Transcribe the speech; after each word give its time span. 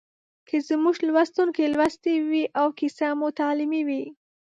که 0.47 0.57
زموږ 0.69 0.95
لوستونکي 1.07 1.63
لوستې 1.73 2.13
وي 2.29 2.43
او 2.59 2.67
کیسه 2.79 3.07
مو 3.19 3.27
تعلیمي 3.39 3.81
وي 3.87 4.03